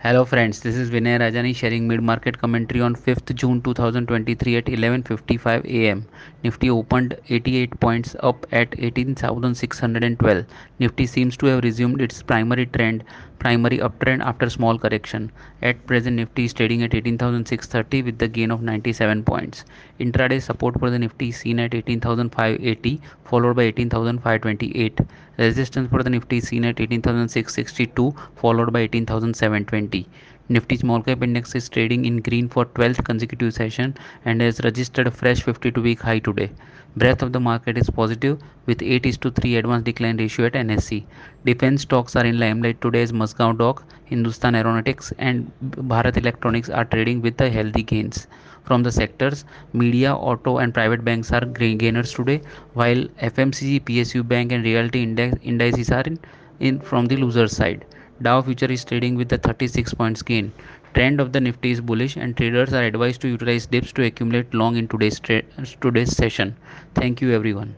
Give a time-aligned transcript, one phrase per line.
[0.00, 5.64] Hello friends, this is Vinay Rajani sharing mid-market commentary on 5th June 2023 at 11:55
[5.64, 6.06] a.m.
[6.44, 10.44] Nifty opened 88 points up at 18,612.
[10.78, 13.04] Nifty seems to have resumed its primary trend,
[13.38, 15.32] primary uptrend after small correction.
[15.62, 19.64] At present Nifty is trading at 18,630 with the gain of 97 points.
[19.98, 25.00] Intraday support for the Nifty is seen at 18,580 followed by 18,528.
[25.38, 29.85] Resistance for the Nifty is seen at 18,662 followed by 18,720.
[30.48, 33.94] Nifty small cap index is trading in green for 12th consecutive session
[34.24, 36.50] and has registered a fresh 52 week high today.
[36.96, 40.54] Breadth of the market is positive with 8 is to 3 advance decline ratio at
[40.54, 41.04] NSE.
[41.44, 46.84] Defense stocks are in limelight today as Mazagon Dock, Hindustan Aeronautics and Bharat Electronics are
[46.84, 48.26] trading with the healthy gains.
[48.64, 52.40] From the sectors, media, auto and private banks are gainers today
[52.74, 56.18] while FMCG, PSU bank and realty index indices are in,
[56.60, 57.84] in from the loser side.
[58.20, 60.52] Dow future is trading with the 36 points gain.
[60.92, 64.52] Trend of the Nifty is bullish and traders are advised to utilize dips to accumulate
[64.52, 66.56] long in today's today's session.
[66.94, 67.74] Thank you everyone.